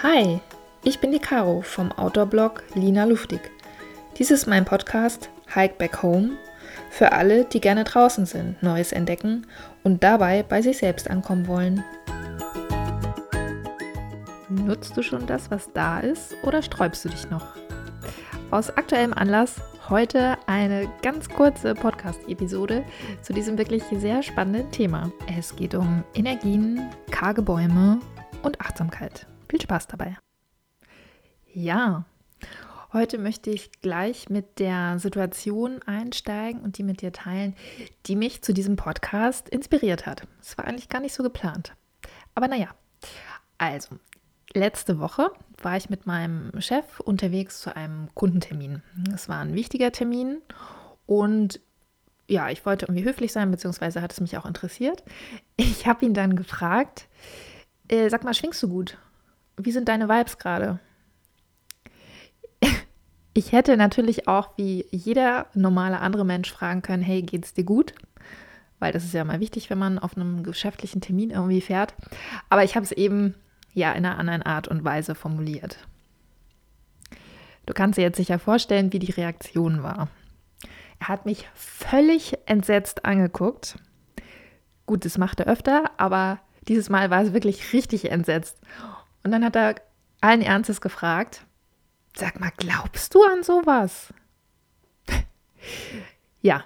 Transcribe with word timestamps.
Hi, 0.00 0.38
ich 0.84 1.00
bin 1.00 1.10
die 1.10 1.18
Caro 1.18 1.60
vom 1.60 1.90
Outdoor-Blog 1.90 2.62
Lina 2.74 3.02
Luftig. 3.02 3.40
Dies 4.16 4.30
ist 4.30 4.46
mein 4.46 4.64
Podcast 4.64 5.28
Hike 5.52 5.74
Back 5.76 6.04
Home 6.04 6.36
für 6.88 7.10
alle, 7.10 7.44
die 7.46 7.60
gerne 7.60 7.82
draußen 7.82 8.24
sind, 8.24 8.62
Neues 8.62 8.92
entdecken 8.92 9.48
und 9.82 10.04
dabei 10.04 10.44
bei 10.44 10.62
sich 10.62 10.78
selbst 10.78 11.10
ankommen 11.10 11.48
wollen. 11.48 11.82
Nutzt 14.48 14.96
du 14.96 15.02
schon 15.02 15.26
das, 15.26 15.50
was 15.50 15.72
da 15.72 15.98
ist, 15.98 16.36
oder 16.44 16.62
sträubst 16.62 17.04
du 17.04 17.08
dich 17.08 17.28
noch? 17.28 17.56
Aus 18.52 18.70
aktuellem 18.70 19.12
Anlass 19.12 19.56
heute 19.88 20.36
eine 20.46 20.88
ganz 21.02 21.28
kurze 21.28 21.74
Podcast-Episode 21.74 22.84
zu 23.22 23.32
diesem 23.32 23.58
wirklich 23.58 23.82
sehr 23.90 24.22
spannenden 24.22 24.70
Thema. 24.70 25.10
Es 25.36 25.56
geht 25.56 25.74
um 25.74 26.04
Energien, 26.14 26.88
karge 27.10 27.42
Bäume 27.42 27.98
und 28.44 28.60
Achtsamkeit. 28.60 29.26
Viel 29.48 29.60
Spaß 29.60 29.86
dabei. 29.86 30.16
Ja, 31.52 32.04
heute 32.92 33.18
möchte 33.18 33.50
ich 33.50 33.72
gleich 33.80 34.28
mit 34.28 34.58
der 34.58 34.98
Situation 34.98 35.80
einsteigen 35.84 36.60
und 36.60 36.78
die 36.78 36.82
mit 36.82 37.00
dir 37.00 37.12
teilen, 37.12 37.56
die 38.06 38.16
mich 38.16 38.42
zu 38.42 38.52
diesem 38.52 38.76
Podcast 38.76 39.48
inspiriert 39.48 40.06
hat. 40.06 40.22
Es 40.40 40.58
war 40.58 40.66
eigentlich 40.66 40.88
gar 40.88 41.00
nicht 41.00 41.14
so 41.14 41.22
geplant. 41.22 41.74
Aber 42.34 42.48
naja, 42.48 42.68
also, 43.56 43.96
letzte 44.52 44.98
Woche 44.98 45.30
war 45.62 45.76
ich 45.76 45.90
mit 45.90 46.06
meinem 46.06 46.60
Chef 46.60 47.00
unterwegs 47.00 47.60
zu 47.60 47.74
einem 47.74 48.08
Kundentermin. 48.14 48.82
Es 49.14 49.28
war 49.28 49.40
ein 49.40 49.54
wichtiger 49.54 49.92
Termin 49.92 50.42
und 51.06 51.60
ja, 52.28 52.50
ich 52.50 52.66
wollte 52.66 52.84
irgendwie 52.84 53.04
höflich 53.04 53.32
sein, 53.32 53.50
beziehungsweise 53.50 54.02
hat 54.02 54.12
es 54.12 54.20
mich 54.20 54.36
auch 54.36 54.44
interessiert. 54.44 55.02
Ich 55.56 55.86
habe 55.86 56.04
ihn 56.04 56.12
dann 56.12 56.36
gefragt, 56.36 57.08
äh, 57.88 58.10
sag 58.10 58.22
mal, 58.22 58.34
schwingst 58.34 58.62
du 58.62 58.68
gut? 58.68 58.98
Wie 59.58 59.72
sind 59.72 59.88
deine 59.88 60.08
Vibes 60.08 60.38
gerade? 60.38 60.78
Ich 63.34 63.52
hätte 63.52 63.76
natürlich 63.76 64.26
auch 64.26 64.56
wie 64.56 64.84
jeder 64.90 65.46
normale 65.54 66.00
andere 66.00 66.24
Mensch 66.24 66.50
fragen 66.50 66.82
können, 66.82 67.04
hey, 67.04 67.22
geht's 67.22 67.54
dir 67.54 67.62
gut? 67.62 67.94
Weil 68.80 68.92
das 68.92 69.04
ist 69.04 69.14
ja 69.14 69.22
mal 69.22 69.38
wichtig, 69.38 69.70
wenn 69.70 69.78
man 69.78 70.00
auf 70.00 70.16
einem 70.16 70.42
geschäftlichen 70.42 71.00
Termin 71.00 71.30
irgendwie 71.30 71.60
fährt. 71.60 71.94
Aber 72.48 72.64
ich 72.64 72.74
habe 72.74 72.84
es 72.84 72.90
eben 72.90 73.36
ja 73.74 73.92
in 73.92 74.04
einer 74.04 74.18
anderen 74.18 74.42
Art 74.42 74.66
und 74.66 74.84
Weise 74.84 75.14
formuliert. 75.14 75.78
Du 77.66 77.74
kannst 77.74 77.96
dir 77.96 78.02
jetzt 78.02 78.16
sicher 78.16 78.40
vorstellen, 78.40 78.92
wie 78.92 78.98
die 78.98 79.12
Reaktion 79.12 79.84
war. 79.84 80.08
Er 80.98 81.08
hat 81.08 81.26
mich 81.26 81.48
völlig 81.54 82.36
entsetzt 82.46 83.04
angeguckt. 83.04 83.78
Gut, 84.86 85.04
das 85.04 85.18
macht 85.18 85.40
er 85.40 85.46
öfter, 85.46 85.90
aber 85.96 86.40
dieses 86.66 86.88
Mal 86.88 87.10
war 87.10 87.22
es 87.22 87.32
wirklich 87.32 87.72
richtig 87.72 88.10
entsetzt. 88.10 88.58
Und 89.22 89.32
dann 89.32 89.44
hat 89.44 89.56
er 89.56 89.76
allen 90.20 90.42
Ernstes 90.42 90.80
gefragt, 90.80 91.44
sag 92.16 92.40
mal, 92.40 92.52
glaubst 92.56 93.14
du 93.14 93.22
an 93.22 93.42
sowas? 93.42 94.12
ja, 96.42 96.64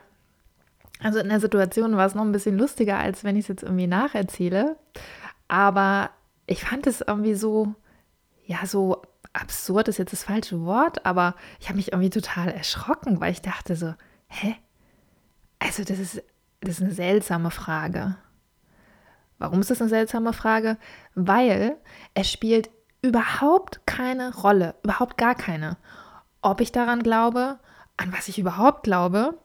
also 1.02 1.18
in 1.18 1.28
der 1.28 1.40
Situation 1.40 1.96
war 1.96 2.06
es 2.06 2.14
noch 2.14 2.22
ein 2.22 2.32
bisschen 2.32 2.56
lustiger, 2.56 2.98
als 2.98 3.24
wenn 3.24 3.36
ich 3.36 3.44
es 3.44 3.48
jetzt 3.48 3.62
irgendwie 3.62 3.88
nacherzähle. 3.88 4.76
Aber 5.48 6.10
ich 6.46 6.64
fand 6.64 6.86
es 6.86 7.00
irgendwie 7.00 7.34
so, 7.34 7.74
ja, 8.46 8.64
so 8.66 9.02
absurd 9.32 9.88
ist 9.88 9.98
jetzt 9.98 10.12
das 10.12 10.24
falsche 10.24 10.64
Wort, 10.64 11.04
aber 11.04 11.34
ich 11.58 11.68
habe 11.68 11.76
mich 11.76 11.92
irgendwie 11.92 12.10
total 12.10 12.48
erschrocken, 12.48 13.20
weil 13.20 13.32
ich 13.32 13.42
dachte 13.42 13.76
so, 13.76 13.94
hä? 14.28 14.56
Also 15.58 15.84
das 15.84 15.98
ist, 15.98 16.22
das 16.60 16.76
ist 16.76 16.82
eine 16.82 16.92
seltsame 16.92 17.50
Frage. 17.50 18.16
Warum 19.42 19.58
ist 19.58 19.72
das 19.72 19.80
eine 19.80 19.90
seltsame 19.90 20.32
Frage? 20.32 20.76
Weil 21.16 21.76
es 22.14 22.30
spielt 22.30 22.70
überhaupt 23.02 23.84
keine 23.86 24.32
Rolle, 24.32 24.76
überhaupt 24.84 25.18
gar 25.18 25.34
keine, 25.34 25.78
ob 26.42 26.60
ich 26.60 26.70
daran 26.70 27.02
glaube, 27.02 27.58
an 27.96 28.12
was 28.12 28.28
ich 28.28 28.38
überhaupt 28.38 28.84
glaube, 28.84 29.36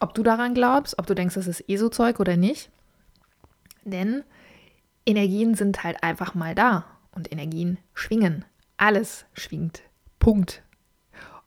ob 0.00 0.14
du 0.14 0.22
daran 0.22 0.54
glaubst, 0.54 0.98
ob 0.98 1.06
du 1.06 1.14
denkst, 1.14 1.34
das 1.34 1.46
ist 1.46 1.68
ESO-Zeug 1.68 2.20
oder 2.20 2.38
nicht. 2.38 2.70
Denn 3.84 4.24
Energien 5.04 5.54
sind 5.54 5.84
halt 5.84 6.02
einfach 6.02 6.34
mal 6.34 6.54
da 6.54 6.86
und 7.12 7.30
Energien 7.30 7.76
schwingen. 7.92 8.46
Alles 8.78 9.26
schwingt. 9.34 9.82
Punkt. 10.20 10.62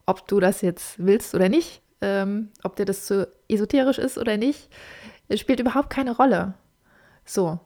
Ob 0.06 0.28
du 0.28 0.40
das 0.40 0.62
jetzt 0.62 1.04
willst 1.04 1.34
oder 1.34 1.50
nicht, 1.50 1.82
ähm, 2.02 2.52
ob 2.62 2.76
dir 2.76 2.86
das 2.86 3.08
zu 3.08 3.28
esoterisch 3.50 3.98
ist 3.98 4.20
oder 4.20 4.38
nicht, 4.38 4.70
spielt 5.36 5.60
überhaupt 5.60 5.90
keine 5.90 6.16
Rolle. 6.16 6.54
So. 7.26 7.60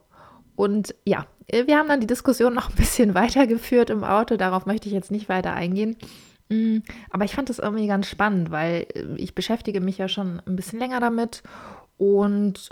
Und 0.54 0.94
ja, 1.04 1.26
wir 1.48 1.76
haben 1.76 1.88
dann 1.88 2.00
die 2.00 2.06
Diskussion 2.06 2.54
noch 2.54 2.70
ein 2.70 2.76
bisschen 2.76 3.14
weitergeführt 3.14 3.90
im 3.90 4.04
Auto. 4.04 4.36
Darauf 4.36 4.66
möchte 4.66 4.88
ich 4.88 4.94
jetzt 4.94 5.10
nicht 5.10 5.28
weiter 5.28 5.52
eingehen. 5.52 5.96
Mm, 6.48 6.78
aber 7.10 7.24
ich 7.24 7.34
fand 7.34 7.48
das 7.48 7.58
irgendwie 7.58 7.86
ganz 7.86 8.08
spannend, 8.08 8.50
weil 8.50 8.86
ich 9.16 9.34
beschäftige 9.34 9.80
mich 9.80 9.98
ja 9.98 10.08
schon 10.08 10.42
ein 10.46 10.56
bisschen 10.56 10.78
länger 10.78 11.00
damit 11.00 11.42
und 11.96 12.70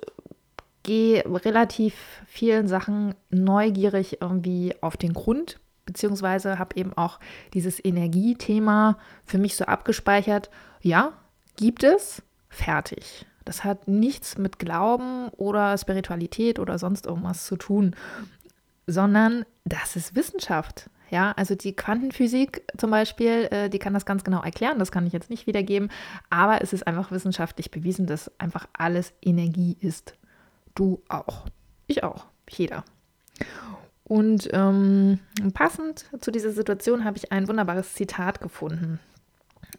gehe 0.83 1.25
relativ 1.27 1.95
vielen 2.27 2.69
Sachen 2.69 3.15
neugierig 3.29 4.21
irgendwie 4.21 4.75
auf 4.81 4.97
den 4.97 5.13
Grund, 5.13 5.61
beziehungsweise 5.87 6.59
habe 6.59 6.77
eben 6.77 6.93
auch 6.95 7.21
dieses 7.53 7.85
Energiethema 7.85 8.99
für 9.25 9.39
mich 9.39 9.57
so 9.57 9.65
abgespeichert. 9.67 10.51
Ja, 10.81 11.13
gibt 11.57 11.85
es, 11.85 12.23
fertig. 12.49 13.27
Das 13.51 13.65
hat 13.65 13.89
nichts 13.89 14.39
mit 14.39 14.61
Glauben 14.61 15.29
oder 15.31 15.77
Spiritualität 15.77 16.61
oder 16.61 16.79
sonst 16.79 17.07
irgendwas 17.07 17.47
zu 17.47 17.57
tun, 17.57 17.97
sondern 18.87 19.45
das 19.65 19.97
ist 19.97 20.15
Wissenschaft. 20.15 20.89
Ja, 21.11 21.33
also 21.33 21.57
die 21.57 21.75
Quantenphysik 21.75 22.63
zum 22.77 22.93
Beispiel, 22.93 23.49
äh, 23.51 23.69
die 23.69 23.81
kann 23.81 23.93
das 23.93 24.07
ganz 24.07 24.23
genau 24.23 24.41
erklären, 24.41 24.79
das 24.79 24.93
kann 24.93 25.05
ich 25.05 25.13
jetzt 25.13 25.31
nicht 25.31 25.49
wiedergeben, 25.49 25.91
aber 26.31 26.63
es 26.63 26.73
ist 26.73 26.87
einfach 26.87 27.11
wissenschaftlich 27.11 27.73
bewiesen, 27.73 28.07
dass 28.07 28.31
einfach 28.39 28.69
alles 28.73 29.13
Energie 29.21 29.77
ist. 29.81 30.15
Du 30.77 31.03
auch. 31.09 31.47
Ich 31.89 32.05
auch. 32.05 32.27
Jeder. 32.49 32.85
Und 34.05 34.49
ähm, 34.53 35.19
passend 35.55 36.05
zu 36.21 36.31
dieser 36.31 36.53
Situation 36.53 37.05
habe 37.05 37.17
ich 37.17 37.33
ein 37.33 37.49
wunderbares 37.49 37.95
Zitat 37.95 38.41
gefunden. 38.41 39.01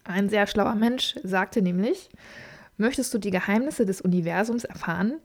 Ein 0.03 0.28
sehr 0.28 0.46
schlauer 0.46 0.76
Mensch 0.76 1.16
sagte 1.24 1.62
nämlich, 1.62 2.09
möchtest 2.78 3.14
du 3.14 3.18
die 3.18 3.32
Geheimnisse 3.32 3.86
des 3.86 4.02
Universums 4.02 4.64
erfahren, 4.64 5.20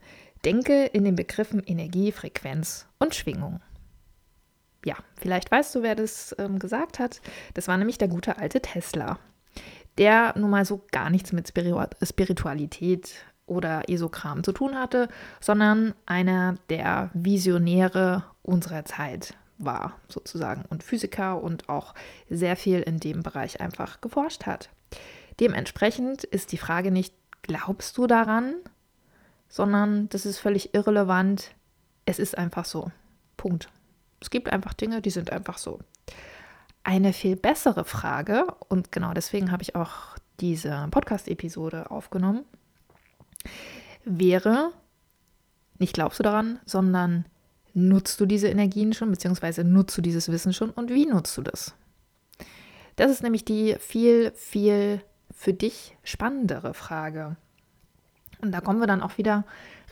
denke 0.44 0.86
in 0.86 1.04
den 1.04 1.16
Begriffen 1.16 1.62
Energie, 1.64 2.12
Frequenz 2.12 2.86
und 2.98 3.14
Schwingung. 3.14 3.60
Ja, 4.84 4.96
vielleicht 5.16 5.50
weißt 5.50 5.74
du, 5.74 5.82
wer 5.82 5.94
das 5.94 6.34
ähm, 6.38 6.58
gesagt 6.58 6.98
hat. 6.98 7.20
Das 7.54 7.66
war 7.66 7.76
nämlich 7.76 7.98
der 7.98 8.08
gute 8.08 8.38
alte 8.38 8.60
Tesla, 8.60 9.18
der 9.98 10.34
nun 10.38 10.50
mal 10.50 10.64
so 10.64 10.84
gar 10.92 11.10
nichts 11.10 11.32
mit 11.32 11.48
Spiritualität 11.48 13.14
oder 13.46 13.88
Esokram 13.88 14.44
zu 14.44 14.52
tun 14.52 14.76
hatte, 14.76 15.08
sondern 15.40 15.94
einer 16.04 16.56
der 16.68 17.10
Visionäre 17.14 18.24
unserer 18.42 18.84
Zeit 18.84 19.34
war, 19.58 19.98
sozusagen, 20.08 20.64
und 20.68 20.82
Physiker 20.82 21.42
und 21.42 21.68
auch 21.68 21.94
sehr 22.28 22.56
viel 22.56 22.80
in 22.80 23.00
dem 23.00 23.22
Bereich 23.22 23.60
einfach 23.60 24.00
geforscht 24.00 24.46
hat. 24.46 24.68
Dementsprechend 25.40 26.24
ist 26.24 26.52
die 26.52 26.58
Frage 26.58 26.90
nicht, 26.90 27.14
glaubst 27.46 27.96
du 27.98 28.06
daran, 28.06 28.54
sondern 29.48 30.08
das 30.08 30.26
ist 30.26 30.38
völlig 30.38 30.74
irrelevant. 30.74 31.54
Es 32.04 32.18
ist 32.18 32.36
einfach 32.36 32.64
so. 32.64 32.90
Punkt. 33.36 33.68
Es 34.20 34.30
gibt 34.30 34.52
einfach 34.52 34.74
Dinge, 34.74 35.02
die 35.02 35.10
sind 35.10 35.30
einfach 35.30 35.58
so. 35.58 35.78
Eine 36.82 37.12
viel 37.12 37.36
bessere 37.36 37.84
Frage, 37.84 38.46
und 38.68 38.92
genau 38.92 39.12
deswegen 39.12 39.50
habe 39.50 39.62
ich 39.62 39.74
auch 39.74 40.16
diese 40.40 40.88
Podcast-Episode 40.90 41.90
aufgenommen, 41.90 42.44
wäre, 44.04 44.70
nicht 45.78 45.94
glaubst 45.94 46.18
du 46.18 46.22
daran, 46.22 46.60
sondern 46.64 47.26
nutzt 47.74 48.20
du 48.20 48.26
diese 48.26 48.48
Energien 48.48 48.92
schon, 48.92 49.10
beziehungsweise 49.10 49.64
nutzt 49.64 49.96
du 49.98 50.02
dieses 50.02 50.30
Wissen 50.30 50.52
schon 50.52 50.70
und 50.70 50.90
wie 50.90 51.06
nutzt 51.06 51.36
du 51.36 51.42
das? 51.42 51.74
Das 52.96 53.10
ist 53.10 53.22
nämlich 53.22 53.44
die 53.44 53.76
viel, 53.78 54.32
viel 54.32 55.02
für 55.36 55.52
dich 55.52 55.96
spannendere 56.02 56.74
Frage. 56.74 57.36
Und 58.40 58.52
da 58.52 58.60
kommen 58.60 58.80
wir 58.80 58.86
dann 58.86 59.02
auch 59.02 59.18
wieder 59.18 59.44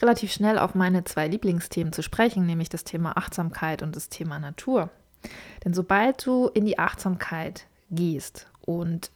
relativ 0.02 0.32
schnell 0.32 0.58
auf 0.58 0.74
meine 0.74 1.04
zwei 1.04 1.28
Lieblingsthemen 1.28 1.92
zu 1.92 2.02
sprechen, 2.02 2.46
nämlich 2.46 2.68
das 2.68 2.82
Thema 2.82 3.16
Achtsamkeit 3.16 3.82
und 3.82 3.94
das 3.94 4.08
Thema 4.08 4.38
Natur. 4.38 4.90
Denn 5.64 5.72
sobald 5.72 6.26
du 6.26 6.48
in 6.48 6.64
die 6.64 6.78
Achtsamkeit 6.78 7.66
gehst 7.90 8.50
und 8.60 9.10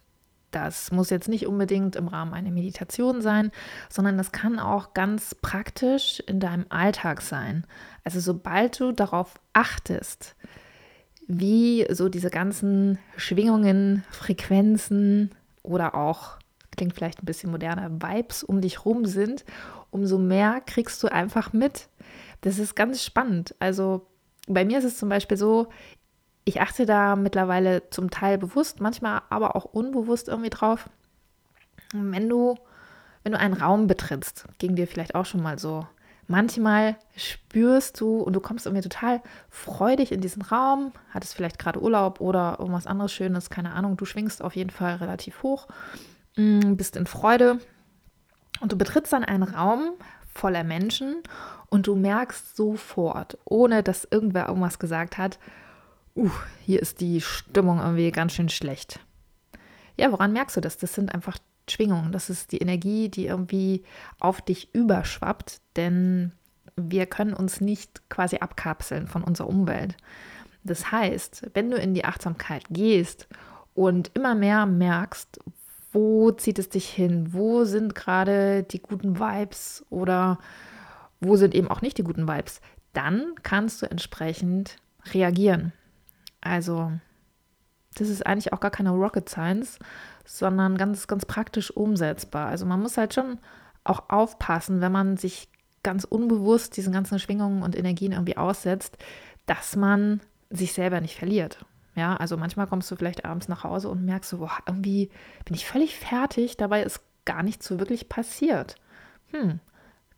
das 0.51 0.93
muss 0.93 1.11
jetzt 1.11 1.29
nicht 1.29 1.47
unbedingt 1.47 1.95
im 1.97 2.09
Rahmen 2.09 2.33
einer 2.33 2.51
Meditation 2.51 3.21
sein, 3.21 3.51
sondern 3.91 4.17
das 4.17 4.33
kann 4.33 4.59
auch 4.59 4.95
ganz 4.95 5.35
praktisch 5.35 6.21
in 6.21 6.41
deinem 6.41 6.65
Alltag 6.71 7.21
sein. 7.21 7.67
Also 8.03 8.21
sobald 8.21 8.81
du 8.81 8.93
darauf 8.93 9.35
achtest, 9.53 10.37
wie 11.27 11.87
so 11.91 12.09
diese 12.09 12.31
ganzen 12.31 12.99
Schwingungen, 13.19 14.05
Frequenzen 14.11 15.35
oder 15.69 15.95
auch, 15.95 16.39
klingt 16.77 16.95
vielleicht 16.95 17.23
ein 17.23 17.27
bisschen 17.27 17.51
moderner, 17.51 17.91
Vibes 17.91 18.43
um 18.43 18.61
dich 18.61 18.85
rum 18.85 19.05
sind, 19.05 19.45
umso 19.91 20.19
mehr 20.19 20.61
kriegst 20.65 21.03
du 21.03 21.09
einfach 21.09 21.53
mit. 21.53 21.89
Das 22.41 22.59
ist 22.59 22.75
ganz 22.75 23.05
spannend. 23.05 23.55
Also 23.59 24.07
bei 24.47 24.65
mir 24.65 24.79
ist 24.79 24.85
es 24.85 24.99
zum 24.99 25.09
Beispiel 25.09 25.37
so, 25.37 25.69
ich 26.45 26.61
achte 26.61 26.87
da 26.87 27.17
mittlerweile 27.17 27.91
zum 27.91 28.11
Teil 28.11 28.39
bewusst, 28.39 28.81
manchmal 28.81 29.23
aber 29.29 29.55
auch 29.55 29.67
unbewusst 29.67 30.29
irgendwie 30.29 30.51
drauf. 30.51 30.89
Wenn 31.93 32.29
du, 32.29 32.55
wenn 33.23 33.33
du 33.33 33.39
einen 33.39 33.55
Raum 33.55 33.87
betrittst, 33.87 34.47
ging 34.59 34.75
dir 34.75 34.87
vielleicht 34.87 35.15
auch 35.15 35.27
schon 35.27 35.43
mal 35.43 35.59
so. 35.59 35.87
Manchmal 36.31 36.97
spürst 37.17 37.99
du 38.01 38.19
und 38.19 38.35
du 38.35 38.41
kommst 38.41 38.67
irgendwie 38.67 38.87
total 38.87 39.23
freudig 39.49 40.13
in 40.13 40.21
diesen 40.21 40.43
Raum, 40.43 40.93
hattest 41.11 41.35
vielleicht 41.35 41.59
gerade 41.59 41.83
Urlaub 41.83 42.21
oder 42.21 42.57
irgendwas 42.59 42.87
anderes 42.87 43.13
Schönes, 43.13 43.49
keine 43.49 43.73
Ahnung, 43.73 43.97
du 43.97 44.05
schwingst 44.05 44.43
auf 44.43 44.55
jeden 44.55 44.69
Fall 44.69 44.97
relativ 44.97 45.43
hoch, 45.43 45.69
mm, 46.37 46.75
bist 46.75 46.97
in 46.97 47.07
Freude 47.07 47.59
und 48.61 48.71
du 48.73 48.77
betrittst 48.77 49.15
dann 49.15 49.25
einen 49.25 49.43
Raum 49.43 49.93
voller 50.35 50.65
Menschen 50.65 51.23
und 51.71 51.87
du 51.87 51.97
merkst 51.97 52.55
sofort, 52.55 53.39
ohne 53.47 53.83
dass 53.83 54.07
irgendwer 54.11 54.49
irgendwas 54.49 54.79
gesagt 54.79 55.17
hat, 55.17 55.39
uh, 56.15 56.31
hier 56.61 56.83
ist 56.83 57.01
die 57.01 57.23
Stimmung 57.23 57.81
irgendwie 57.81 58.13
ganz 58.13 58.35
schön 58.35 58.51
schlecht. 58.51 59.01
Ja, 59.99 60.13
woran 60.13 60.33
merkst 60.33 60.57
du 60.57 60.61
das? 60.61 60.79
Das 60.79 60.95
sind 60.95 61.13
einfach 61.13 61.39
Schwingungen. 61.69 62.13
Das 62.13 62.31
ist 62.31 62.53
die 62.53 62.59
Energie, 62.59 63.09
die 63.09 63.27
irgendwie 63.27 63.83
auf 64.21 64.41
dich 64.41 64.75
überschwappt, 64.75 65.61
denn 65.77 66.33
wir 66.77 67.07
können 67.07 67.35
uns 67.35 67.61
nicht 67.61 68.09
quasi 68.09 68.39
abkapseln 68.39 69.09
von 69.09 69.25
unserer 69.25 69.49
Umwelt. 69.49 69.97
Das 70.65 70.93
heißt, 70.93 71.51
wenn 71.55 71.71
du 71.71 71.77
in 71.77 71.95
die 71.95 72.05
Achtsamkeit 72.05 72.65
gehst 72.71 73.27
und 73.75 74.11
immer 74.15 74.35
mehr 74.35 74.67
merkst, 74.67 75.41
wo 75.93 76.31
zieht 76.31 76.59
es 76.59 76.69
dich 76.69 76.89
hin, 76.89 77.33
wo 77.33 77.65
sind 77.65 77.95
gerade 77.95 78.63
die 78.63 78.81
guten 78.81 79.19
Vibes 79.19 79.85
oder 79.91 80.39
wo 81.21 81.37
sind 81.37 81.55
eben 81.55 81.69
auch 81.69 81.83
nicht 81.83 81.99
die 81.99 82.05
guten 82.05 82.29
Vibes, 82.29 82.61
dann 82.93 83.35
kannst 83.43 83.83
du 83.83 83.91
entsprechend 83.91 84.77
reagieren. 85.13 85.73
Also, 86.41 86.93
das 88.01 88.09
ist 88.09 88.27
eigentlich 88.27 88.53
auch 88.53 88.61
gar 88.61 88.71
keine 88.71 88.91
Rocket 88.91 89.29
Science, 89.29 89.79
sondern 90.25 90.77
ganz, 90.77 91.07
ganz 91.07 91.27
praktisch 91.27 91.71
umsetzbar. 91.71 92.49
Also 92.49 92.67
man 92.67 92.81
muss 92.81 92.97
halt 92.97 93.15
schon 93.15 93.39
auch 93.85 94.09
aufpassen, 94.09 94.81
wenn 94.81 94.93
man 94.93 95.17
sich 95.17 95.49
ganz 95.83 96.05
unbewusst 96.05 96.77
diesen 96.77 96.93
ganzen 96.93 97.19
Schwingungen 97.19 97.63
und 97.63 97.77
Energien 97.77 98.13
irgendwie 98.13 98.37
aussetzt, 98.37 98.99
dass 99.47 99.77
man 99.77 100.21
sich 100.51 100.73
selber 100.73 101.01
nicht 101.01 101.17
verliert. 101.17 101.65
Ja, 101.95 102.17
also 102.17 102.37
manchmal 102.37 102.67
kommst 102.67 102.91
du 102.91 102.97
vielleicht 102.97 103.25
abends 103.25 103.49
nach 103.49 103.65
Hause 103.65 103.89
und 103.89 104.05
merkst 104.05 104.31
so, 104.31 104.39
boah, 104.39 104.59
irgendwie 104.67 105.11
bin 105.45 105.55
ich 105.55 105.67
völlig 105.67 105.99
fertig, 105.99 106.57
dabei 106.57 106.83
ist 106.83 107.01
gar 107.25 107.43
nichts 107.43 107.67
so 107.67 107.79
wirklich 107.81 108.09
passiert. 108.09 108.77
Hm, 109.33 109.61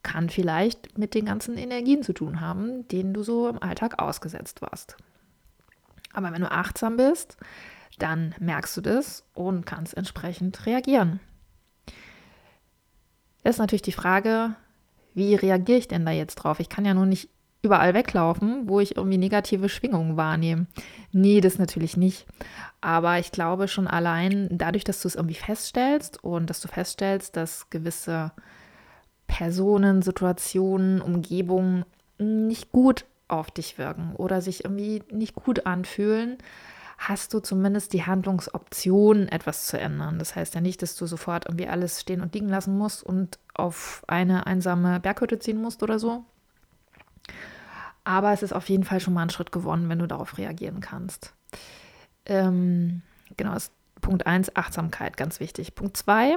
kann 0.03 0.29
vielleicht 0.29 0.99
mit 0.99 1.15
den 1.15 1.27
ganzen 1.27 1.57
Energien 1.57 2.03
zu 2.03 2.13
tun 2.13 2.41
haben, 2.41 2.87
denen 2.89 3.15
du 3.15 3.23
so 3.23 3.49
im 3.49 3.63
Alltag 3.63 4.01
ausgesetzt 4.03 4.63
warst. 4.63 4.97
Aber 6.13 6.33
wenn 6.33 6.41
du 6.41 6.51
achtsam 6.51 6.97
bist, 6.97 7.37
dann 7.99 8.35
merkst 8.39 8.77
du 8.77 8.81
das 8.81 9.25
und 9.35 9.67
kannst 9.67 9.97
entsprechend 9.97 10.67
reagieren. 10.67 11.21
Das 13.43 13.57
ist 13.57 13.59
natürlich 13.59 13.83
die 13.83 13.93
Frage, 13.93 14.55
wie 15.15 15.35
reagiere 15.35 15.79
ich 15.79 15.89
denn 15.89 16.05
da 16.05 16.13
jetzt 16.13 16.37
drauf? 16.37 16.61
Ich 16.61 16.69
kann 16.69 16.85
ja 16.85 16.95
nur 16.95 17.07
nicht 17.07 17.31
überall 17.63 17.95
weglaufen, 17.95 18.69
wo 18.69 18.81
ich 18.81 18.97
irgendwie 18.97 19.19
negative 19.19 19.69
Schwingungen 19.69 20.17
wahrnehme. 20.17 20.67
Nee, 21.13 21.41
das 21.41 21.59
natürlich 21.59 21.97
nicht. 21.97 22.27
Aber 22.81 23.19
ich 23.19 23.33
glaube 23.33 23.69
schon 23.69 23.87
allein 23.87 24.49
dadurch, 24.51 24.85
dass 24.85 25.03
du 25.03 25.09
es 25.09 25.15
irgendwie 25.15 25.35
feststellst 25.35 26.23
und 26.25 26.49
dass 26.49 26.61
du 26.61 26.69
feststellst, 26.69 27.37
dass 27.37 27.69
gewisse 27.69 28.33
Personen, 29.27 30.03
Situationen, 30.03 31.01
Umgebungen 31.03 31.85
nicht 32.19 32.73
gut 32.73 33.05
auf 33.31 33.51
dich 33.51 33.79
wirken 33.79 34.15
oder 34.17 34.41
sich 34.41 34.65
irgendwie 34.65 35.03
nicht 35.11 35.35
gut 35.35 35.67
anfühlen, 35.67 36.39
hast 36.99 37.33
du 37.33 37.41
zumindest 37.41 37.95
die 37.95 38.05
Handlungsoption, 38.05 39.29
etwas 39.29 39.67
zu 39.67 39.79
ändern. 39.81 40.19
Das 40.19 40.37
heißt 40.37 40.55
ja 40.55 40.61
nicht, 40.61 40.83
dass 40.83 40.97
du 40.97 41.07
sofort 41.07 41.47
irgendwie 41.47 41.67
alles 41.67 42.01
stehen 42.01 42.21
und 42.21 42.35
liegen 42.35 42.49
lassen 42.49 42.77
musst 42.77 43.03
und 43.03 43.39
auf 43.55 44.03
eine 44.07 44.47
einsame 44.47 45.01
Berghütte 45.01 45.39
ziehen 45.39 45.61
musst 45.61 45.83
oder 45.83 45.99
so. 45.99 46.25
Aber 48.05 48.33
es 48.33 48.43
ist 48.43 48.53
auf 48.53 48.69
jeden 48.69 48.85
Fall 48.85 49.01
schon 49.01 49.15
mal 49.15 49.23
ein 49.23 49.31
Schritt 49.31 49.51
gewonnen, 49.51 49.89
wenn 49.89 49.99
du 49.99 50.07
darauf 50.07 50.37
reagieren 50.37 50.81
kannst. 50.81 51.35
Ähm, 52.27 53.03
genau, 53.37 53.55
ist 53.55 53.73
Punkt 54.01 54.27
1, 54.27 54.57
Achtsamkeit, 54.57 55.17
ganz 55.17 55.41
wichtig. 55.41 55.75
Punkt 55.75 55.97
2, 55.97 56.37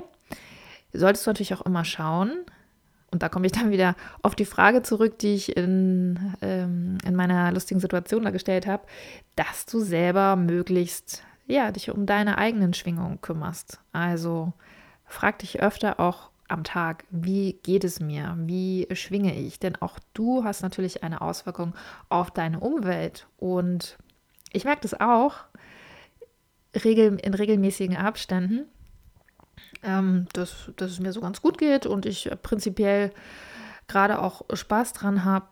solltest 0.94 1.26
du 1.26 1.30
natürlich 1.30 1.54
auch 1.54 1.66
immer 1.66 1.84
schauen, 1.84 2.32
und 3.14 3.22
da 3.22 3.30
komme 3.30 3.46
ich 3.46 3.52
dann 3.52 3.70
wieder 3.70 3.96
auf 4.24 4.34
die 4.34 4.46
Frage 4.46 4.82
zurück, 4.82 5.20
die 5.20 5.36
ich 5.36 5.56
in, 5.56 6.34
ähm, 6.42 6.98
in 7.06 7.16
meiner 7.16 7.52
lustigen 7.52 7.80
Situation 7.80 8.24
da 8.24 8.32
gestellt 8.32 8.66
habe, 8.66 8.84
dass 9.36 9.68
du 9.68 9.80
selber 9.80 10.36
möglichst 10.36 11.24
ja, 11.46 11.72
dich 11.72 11.92
um 11.92 12.06
deine 12.06 12.38
eigenen 12.38 12.74
Schwingungen 12.74 13.22
kümmerst. 13.22 13.80
Also 13.92 14.54
frag 15.06 15.40
dich 15.40 15.62
öfter 15.62 16.00
auch 16.00 16.32
am 16.48 16.64
Tag, 16.64 17.06
wie 17.12 17.54
geht 17.64 17.84
es 17.84 18.00
mir? 18.00 18.36
Wie 18.40 18.88
schwinge 18.94 19.36
ich? 19.36 19.60
Denn 19.60 19.76
auch 19.76 20.00
du 20.14 20.44
hast 20.44 20.62
natürlich 20.62 21.04
eine 21.04 21.22
Auswirkung 21.22 21.74
auf 22.10 22.32
deine 22.32 22.60
Umwelt. 22.60 23.28
Und 23.38 23.98
ich 24.52 24.66
merke 24.66 24.82
das 24.82 25.00
auch 25.00 25.36
in 26.72 27.34
regelmäßigen 27.34 27.96
Abständen, 27.96 28.66
ähm, 29.84 30.28
dass, 30.34 30.72
dass 30.76 30.92
es 30.92 31.00
mir 31.00 31.14
so 31.14 31.22
ganz 31.22 31.42
gut 31.42 31.58
geht 31.58 31.86
und 31.86 32.06
ich 32.06 32.30
prinzipiell 32.42 33.12
gerade 33.88 34.20
auch 34.20 34.44
Spaß 34.54 34.94
dran 34.94 35.26
habe, 35.26 35.48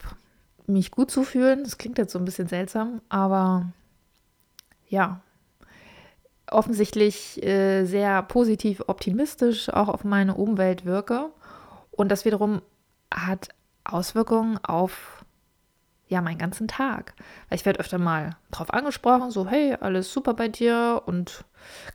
mich 0.67 0.91
gut 0.91 1.11
zu 1.11 1.23
fühlen. 1.23 1.63
Das 1.63 1.77
klingt 1.77 1.97
jetzt 1.97 2.13
so 2.13 2.19
ein 2.19 2.25
bisschen 2.25 2.47
seltsam, 2.47 3.01
aber 3.09 3.71
ja, 4.87 5.21
offensichtlich 6.47 7.41
äh, 7.43 7.85
sehr 7.85 8.21
positiv 8.23 8.83
optimistisch 8.87 9.69
auch 9.69 9.87
auf 9.87 10.03
meine 10.03 10.35
Umwelt 10.35 10.85
wirke. 10.85 11.29
Und 11.91 12.09
das 12.09 12.25
wiederum 12.25 12.61
hat 13.13 13.49
Auswirkungen 13.83 14.57
auf 14.63 15.20
ja, 16.11 16.21
meinen 16.21 16.37
ganzen 16.37 16.67
Tag. 16.67 17.13
Ich 17.49 17.65
werde 17.65 17.79
öfter 17.79 17.97
mal 17.97 18.31
drauf 18.51 18.73
angesprochen, 18.73 19.31
so, 19.31 19.47
hey, 19.47 19.77
alles 19.79 20.11
super 20.11 20.33
bei 20.33 20.49
dir 20.49 21.03
und 21.05 21.45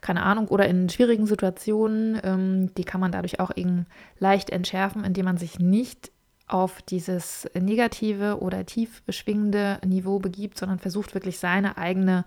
keine 0.01 0.23
Ahnung, 0.23 0.47
oder 0.47 0.67
in 0.67 0.89
schwierigen 0.89 1.27
Situationen, 1.27 2.19
ähm, 2.23 2.73
die 2.75 2.83
kann 2.83 2.99
man 2.99 3.11
dadurch 3.11 3.39
auch 3.39 3.51
eben 3.55 3.85
leicht 4.17 4.49
entschärfen, 4.49 5.03
indem 5.03 5.25
man 5.25 5.37
sich 5.37 5.59
nicht 5.59 6.11
auf 6.47 6.81
dieses 6.81 7.47
negative 7.53 8.39
oder 8.39 8.65
tief 8.65 9.03
schwingende 9.07 9.79
Niveau 9.85 10.17
begibt, 10.17 10.57
sondern 10.57 10.79
versucht 10.79 11.13
wirklich 11.13 11.37
seine 11.37 11.77
eigene 11.77 12.25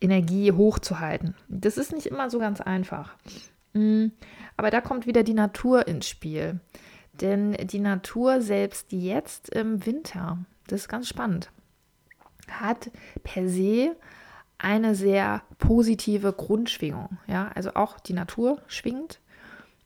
Energie 0.00 0.52
hochzuhalten. 0.52 1.34
Das 1.48 1.76
ist 1.76 1.92
nicht 1.92 2.06
immer 2.06 2.30
so 2.30 2.38
ganz 2.38 2.62
einfach. 2.62 3.16
Mm, 3.74 4.06
aber 4.56 4.70
da 4.70 4.80
kommt 4.80 5.06
wieder 5.06 5.24
die 5.24 5.34
Natur 5.34 5.88
ins 5.88 6.08
Spiel. 6.08 6.60
Denn 7.20 7.52
die 7.52 7.80
Natur 7.80 8.40
selbst 8.40 8.92
jetzt 8.92 9.48
im 9.50 9.84
Winter, 9.84 10.38
das 10.68 10.82
ist 10.82 10.88
ganz 10.88 11.08
spannend, 11.08 11.50
hat 12.48 12.90
per 13.24 13.48
se 13.48 13.96
eine 14.58 14.94
sehr 14.94 15.42
positive 15.58 16.32
Grundschwingung. 16.32 17.18
Ja, 17.26 17.50
also 17.54 17.74
auch 17.74 18.00
die 18.00 18.12
Natur 18.12 18.60
schwingt. 18.66 19.20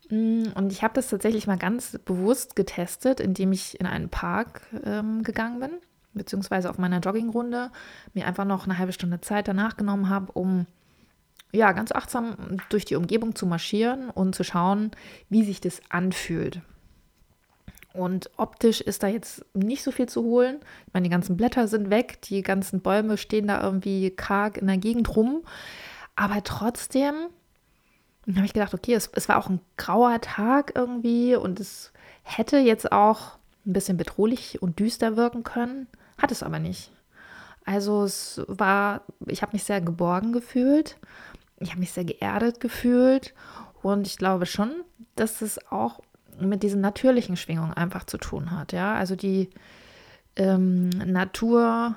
Mm, 0.09 0.45
und 0.55 0.73
ich 0.73 0.83
habe 0.83 0.95
das 0.95 1.09
tatsächlich 1.09 1.47
mal 1.47 1.59
ganz 1.59 1.99
bewusst 2.05 2.57
getestet, 2.57 3.21
indem 3.21 3.53
ich 3.53 3.79
in 3.79 3.87
einen 3.87 4.09
Park 4.09 4.63
ähm, 4.85 5.23
gegangen 5.23 5.61
bin, 5.61 5.71
beziehungsweise 6.15 6.71
auf 6.71 6.79
meiner 6.79 7.01
Joggingrunde 7.01 7.71
mir 8.15 8.27
einfach 8.27 8.45
noch 8.45 8.65
eine 8.65 8.79
halbe 8.79 8.93
Stunde 8.93 9.21
Zeit 9.21 9.47
danach 9.47 9.77
genommen 9.77 10.09
habe, 10.09 10.33
um 10.33 10.67
ja 11.53 11.73
ganz 11.73 11.93
achtsam 11.93 12.59
durch 12.71 12.87
die 12.87 12.97
Umgebung 12.97 13.35
zu 13.35 13.47
marschieren 13.47 14.09
und 14.09 14.35
zu 14.35 14.43
schauen, 14.43 14.91
wie 15.29 15.45
sich 15.45 15.61
das 15.61 15.83
anfühlt. 15.91 16.63
Und 17.95 18.31
optisch 18.37 18.81
ist 18.81 19.03
da 19.03 19.09
jetzt 19.09 19.45
nicht 19.55 19.83
so 19.83 19.91
viel 19.91 20.09
zu 20.09 20.23
holen. 20.23 20.61
Ich 20.87 20.95
meine, 20.95 21.05
die 21.05 21.11
ganzen 21.11 21.37
Blätter 21.37 21.69
sind 21.69 21.91
weg, 21.91 22.23
die 22.23 22.43
ganzen 22.43 22.81
Bäume 22.81 23.19
stehen 23.19 23.49
da 23.49 23.63
irgendwie 23.63 24.11
karg 24.11 24.57
in 24.57 24.67
der 24.67 24.79
Gegend 24.79 25.15
rum. 25.15 25.43
Aber 26.17 26.43
trotzdem 26.43 27.15
habe 28.35 28.47
ich 28.47 28.53
gedacht, 28.53 28.73
okay, 28.73 28.95
es, 28.95 29.11
es 29.15 29.29
war 29.29 29.37
auch 29.37 29.49
ein 29.49 29.61
grauer 29.77 30.21
Tag 30.21 30.73
irgendwie 30.75 31.35
und 31.35 31.61
es 31.61 31.93
hätte 32.23 32.59
jetzt 32.59 32.93
auch 32.93 33.39
ein 33.67 33.73
bisschen 33.73 33.97
bedrohlich 33.97 34.63
und 34.63 34.79
düster 34.79 35.17
wirken 35.17 35.43
können, 35.43 35.87
hat 36.19 36.31
es 36.31 36.43
aber 36.43 36.59
nicht. 36.59 36.93
Also 37.65 38.05
es 38.05 38.41
war, 38.47 39.03
ich 39.27 39.43
habe 39.43 39.53
mich 39.53 39.65
sehr 39.65 39.81
geborgen 39.81 40.33
gefühlt, 40.33 40.97
ich 41.61 41.71
habe 41.71 41.81
mich 41.81 41.93
sehr 41.93 42.05
geerdet 42.05 42.61
gefühlt 42.61 43.35
und 43.83 44.07
ich 44.07 44.19
glaube 44.19 44.47
schon, 44.47 44.73
dass 45.15 45.43
es 45.43 45.65
auch 45.71 46.01
mit 46.49 46.63
diesen 46.63 46.81
natürlichen 46.81 47.37
Schwingungen 47.37 47.73
einfach 47.73 48.05
zu 48.05 48.19
tun 48.19 48.51
hat. 48.51 48.73
Ja, 48.73 48.95
also 48.95 49.17
die 49.17 49.51
ähm, 50.37 50.89
Natur, 50.91 51.95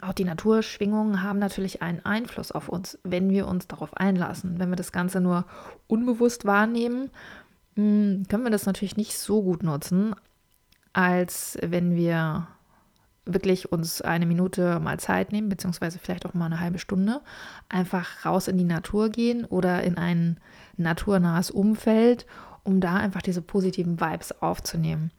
auch 0.00 0.12
die 0.12 0.24
Naturschwingungen 0.24 1.22
haben 1.22 1.38
natürlich 1.38 1.82
einen 1.82 2.04
Einfluss 2.04 2.52
auf 2.52 2.68
uns, 2.68 2.98
wenn 3.04 3.30
wir 3.30 3.46
uns 3.46 3.66
darauf 3.66 3.96
einlassen. 3.96 4.58
Wenn 4.58 4.70
wir 4.70 4.76
das 4.76 4.92
Ganze 4.92 5.20
nur 5.20 5.44
unbewusst 5.86 6.44
wahrnehmen, 6.44 7.10
hm, 7.76 8.24
können 8.28 8.44
wir 8.44 8.50
das 8.50 8.66
natürlich 8.66 8.96
nicht 8.96 9.18
so 9.18 9.42
gut 9.42 9.62
nutzen, 9.62 10.14
als 10.92 11.58
wenn 11.62 11.94
wir 11.94 12.48
wirklich 13.26 13.72
uns 13.72 14.00
eine 14.00 14.24
Minute 14.24 14.78
mal 14.80 14.98
Zeit 14.98 15.32
nehmen, 15.32 15.48
beziehungsweise 15.48 15.98
vielleicht 15.98 16.24
auch 16.24 16.34
mal 16.34 16.46
eine 16.46 16.60
halbe 16.60 16.78
Stunde, 16.78 17.20
einfach 17.68 18.24
raus 18.24 18.48
in 18.48 18.56
die 18.56 18.64
Natur 18.64 19.10
gehen 19.10 19.44
oder 19.44 19.82
in 19.82 19.98
ein 19.98 20.38
naturnahes 20.76 21.50
Umfeld, 21.50 22.26
um 22.66 22.80
da 22.80 22.96
einfach 22.96 23.22
diese 23.22 23.42
positiven 23.42 24.00
Vibes 24.00 24.42
aufzunehmen. 24.42 25.10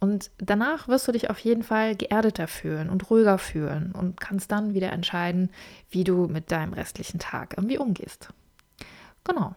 Und 0.00 0.30
danach 0.38 0.88
wirst 0.88 1.06
du 1.08 1.12
dich 1.12 1.28
auf 1.28 1.38
jeden 1.40 1.62
Fall 1.62 1.94
geerdeter 1.94 2.48
fühlen 2.48 2.88
und 2.88 3.10
ruhiger 3.10 3.36
fühlen 3.36 3.92
und 3.92 4.18
kannst 4.18 4.50
dann 4.50 4.72
wieder 4.72 4.92
entscheiden, 4.92 5.50
wie 5.90 6.04
du 6.04 6.26
mit 6.26 6.50
deinem 6.50 6.72
restlichen 6.72 7.18
Tag 7.18 7.54
irgendwie 7.56 7.78
umgehst. 7.78 8.32
Genau. 9.24 9.54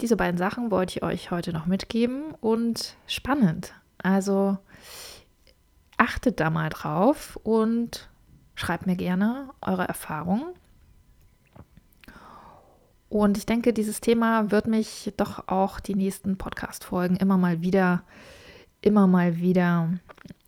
Diese 0.00 0.16
beiden 0.16 0.38
Sachen 0.38 0.70
wollte 0.70 0.96
ich 0.96 1.02
euch 1.02 1.30
heute 1.30 1.52
noch 1.52 1.66
mitgeben 1.66 2.34
und 2.40 2.96
spannend. 3.06 3.74
Also 3.98 4.56
achtet 5.98 6.40
da 6.40 6.48
mal 6.48 6.70
drauf 6.70 7.38
und 7.42 8.08
schreibt 8.54 8.86
mir 8.86 8.96
gerne 8.96 9.50
eure 9.60 9.86
Erfahrungen. 9.86 10.54
Und 13.10 13.36
ich 13.36 13.44
denke, 13.44 13.74
dieses 13.74 14.00
Thema 14.00 14.50
wird 14.50 14.66
mich 14.66 15.12
doch 15.18 15.48
auch 15.48 15.80
die 15.80 15.96
nächsten 15.96 16.38
Podcast-Folgen 16.38 17.16
immer 17.16 17.36
mal 17.36 17.60
wieder 17.60 18.04
immer 18.80 19.06
mal 19.06 19.38
wieder 19.38 19.92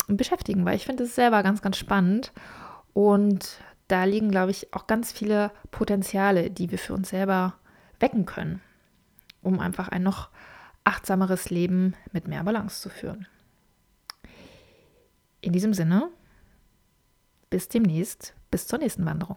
beschäftigen, 0.06 0.64
weil 0.64 0.76
ich 0.76 0.86
finde 0.86 1.04
es 1.04 1.14
selber 1.14 1.42
ganz, 1.42 1.62
ganz 1.62 1.76
spannend. 1.76 2.32
Und 2.92 3.58
da 3.88 4.04
liegen, 4.04 4.30
glaube 4.30 4.50
ich, 4.50 4.72
auch 4.74 4.86
ganz 4.86 5.12
viele 5.12 5.50
Potenziale, 5.70 6.50
die 6.50 6.70
wir 6.70 6.78
für 6.78 6.94
uns 6.94 7.10
selber 7.10 7.54
wecken 8.00 8.26
können, 8.26 8.60
um 9.42 9.60
einfach 9.60 9.88
ein 9.88 10.02
noch 10.02 10.30
achtsameres 10.84 11.50
Leben 11.50 11.94
mit 12.12 12.26
mehr 12.26 12.42
Balance 12.42 12.80
zu 12.80 12.90
führen. 12.90 13.26
In 15.40 15.52
diesem 15.52 15.74
Sinne, 15.74 16.08
bis 17.50 17.68
demnächst, 17.68 18.34
bis 18.50 18.66
zur 18.66 18.78
nächsten 18.78 19.04
Wanderung. 19.04 19.36